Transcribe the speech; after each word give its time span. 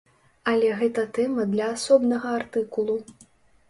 Але 0.51 0.71
гэта 0.79 1.05
тэма 1.19 1.47
для 1.53 1.71
асобнага 1.77 2.37
артыкулу. 2.43 3.03